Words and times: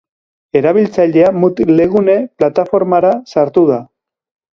Erabiltzailea 0.59 1.27
Moodlegune 1.43 2.15
plataformara 2.43 3.13
sartu 3.35 3.65
da. 3.71 3.79